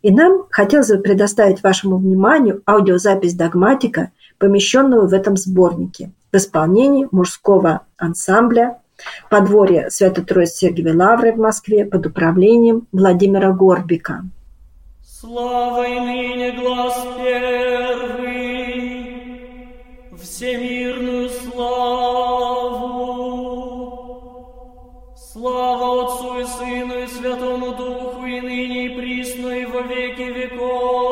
И 0.01 0.11
нам 0.11 0.45
хотелось 0.49 0.89
бы 0.89 0.99
предоставить 0.99 1.63
вашему 1.63 1.97
вниманию 1.97 2.61
аудиозапись 2.65 3.33
догматика, 3.33 4.11
помещенную 4.37 5.07
в 5.07 5.13
этом 5.13 5.37
сборнике 5.37 6.11
в 6.31 6.37
исполнении 6.37 7.07
мужского 7.11 7.81
ансамбля 7.97 8.79
подворье 9.29 9.89
Свято-Троиц-Сергиевой 9.89 10.95
Лавры 10.95 11.33
в 11.33 11.37
Москве 11.37 11.85
под 11.85 12.05
управлением 12.07 12.87
Владимира 12.91 13.51
Горбика. 13.51 14.23
Слава 15.25 15.83
и 15.87 15.99
ныне 15.99 16.51
глаз 16.51 16.95
первый, 17.17 18.59
всемирную 20.21 21.29
славу. 21.29 22.85
Слава 25.17 26.03
Отцу 26.03 26.39
и 26.41 26.43
Сыну 26.43 26.99
и 26.99 27.07
Святому 27.07 27.71
Духу, 27.71 28.23
и 28.23 28.39
ныне, 28.39 28.85
и 28.85 28.89
присно, 28.89 29.49
и 29.49 29.65
во 29.65 29.81
веки 29.81 30.21
веков. 30.21 31.04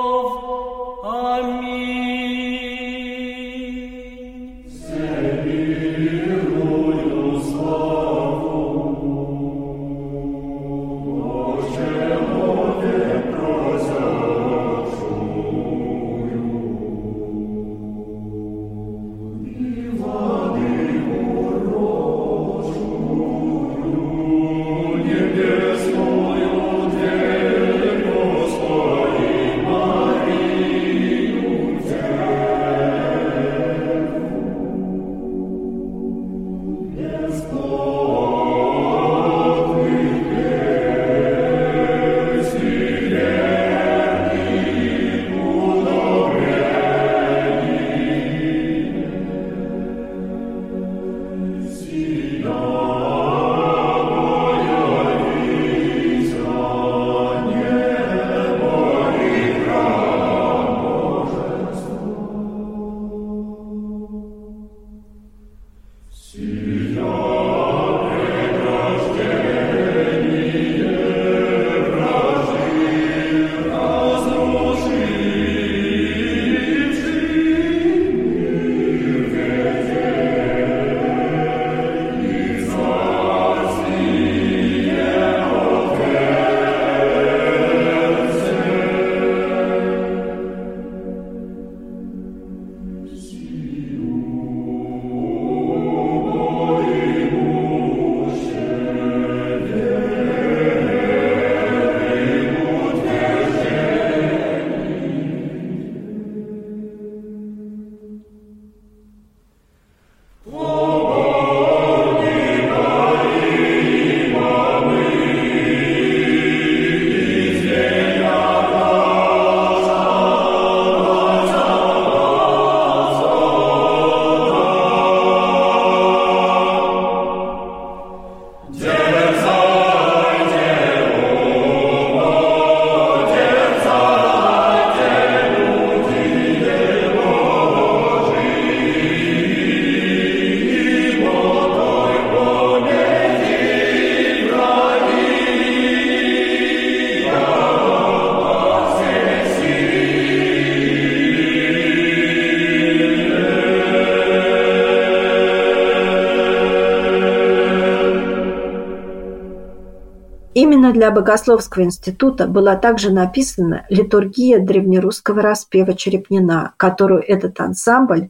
Для 160.93 161.11
Богословского 161.11 161.83
института 161.83 162.47
была 162.47 162.75
также 162.75 163.11
написана 163.11 163.85
литургия 163.89 164.59
древнерусского 164.59 165.41
распева 165.41 165.95
Черепнина, 165.95 166.73
которую 166.77 167.21
этот 167.21 167.59
ансамбль 167.59 168.29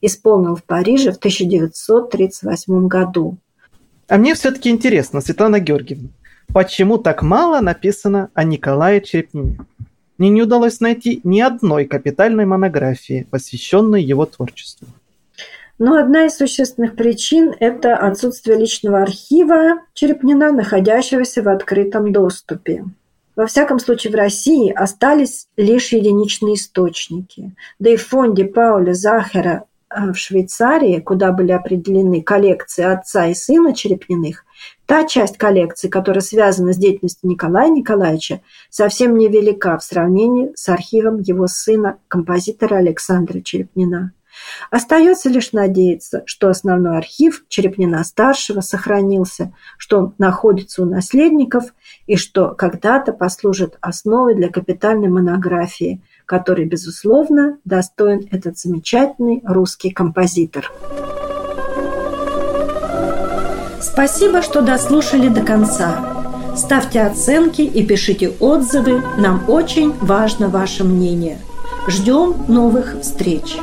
исполнил 0.00 0.56
в 0.56 0.64
Париже 0.64 1.12
в 1.12 1.16
1938 1.16 2.86
году. 2.88 3.36
А 4.08 4.16
мне 4.16 4.34
все-таки 4.34 4.70
интересно, 4.70 5.20
Светлана 5.20 5.60
Георгиевна, 5.60 6.08
почему 6.52 6.98
так 6.98 7.22
мало 7.22 7.60
написано 7.60 8.30
о 8.34 8.44
Николае 8.44 9.00
Черепнине? 9.00 9.58
Мне 10.16 10.28
не 10.30 10.42
удалось 10.42 10.80
найти 10.80 11.20
ни 11.24 11.40
одной 11.40 11.86
капитальной 11.86 12.46
монографии, 12.46 13.26
посвященной 13.30 14.02
его 14.02 14.26
творчеству. 14.26 14.86
Но 15.78 15.96
одна 15.96 16.26
из 16.26 16.36
существенных 16.36 16.94
причин– 16.94 17.54
это 17.60 17.96
отсутствие 17.96 18.58
личного 18.58 19.02
архива 19.02 19.80
Черепнина, 19.92 20.52
находящегося 20.52 21.42
в 21.42 21.48
открытом 21.48 22.12
доступе. 22.12 22.84
Во 23.34 23.46
всяком 23.46 23.80
случае, 23.80 24.12
в 24.12 24.16
России 24.16 24.72
остались 24.72 25.48
лишь 25.56 25.92
единичные 25.92 26.54
источники. 26.54 27.52
Да 27.80 27.90
и 27.90 27.96
в 27.96 28.06
фонде 28.06 28.44
Пауля 28.44 28.94
Захера 28.94 29.64
э, 29.90 30.12
в 30.12 30.14
Швейцарии, 30.16 31.00
куда 31.00 31.32
были 31.32 31.50
определены 31.50 32.22
коллекции 32.22 32.84
отца 32.84 33.26
и 33.26 33.34
сына 33.34 33.74
Черепниных, 33.74 34.44
Та 34.86 35.04
часть 35.04 35.38
коллекции, 35.38 35.88
которая 35.88 36.20
связана 36.20 36.72
с 36.72 36.76
деятельностью 36.76 37.30
Николая 37.30 37.70
Николаевича, 37.70 38.42
совсем 38.68 39.16
невелика 39.16 39.78
в 39.78 39.82
сравнении 39.82 40.52
с 40.54 40.68
архивом 40.68 41.20
его 41.20 41.46
сына, 41.46 41.98
композитора 42.08 42.76
Александра 42.76 43.40
Черепнина. 43.40 44.12
Остается 44.70 45.28
лишь 45.28 45.52
надеяться, 45.52 46.22
что 46.26 46.48
основной 46.48 46.98
архив 46.98 47.44
Черепнина-старшего 47.48 48.60
сохранился, 48.60 49.54
что 49.78 49.98
он 49.98 50.14
находится 50.18 50.82
у 50.82 50.86
наследников 50.86 51.74
и 52.06 52.16
что 52.16 52.54
когда-то 52.54 53.12
послужит 53.12 53.76
основой 53.80 54.34
для 54.34 54.48
капитальной 54.48 55.08
монографии, 55.08 56.02
которой, 56.26 56.64
безусловно, 56.64 57.58
достоин 57.64 58.28
этот 58.30 58.58
замечательный 58.58 59.42
русский 59.44 59.90
композитор. 59.90 60.70
Спасибо, 63.80 64.42
что 64.42 64.62
дослушали 64.62 65.28
до 65.28 65.42
конца. 65.42 66.14
Ставьте 66.56 67.02
оценки 67.02 67.62
и 67.62 67.84
пишите 67.84 68.30
отзывы. 68.40 69.02
Нам 69.18 69.44
очень 69.48 69.92
важно 70.00 70.48
ваше 70.48 70.84
мнение. 70.84 71.38
Ждем 71.86 72.46
новых 72.48 72.96
встреч. 73.02 73.56